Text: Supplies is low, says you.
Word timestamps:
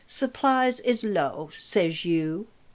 Supplies 0.07 0.79
is 0.79 1.03
low, 1.03 1.51
says 1.55 2.05
you. 2.05 2.47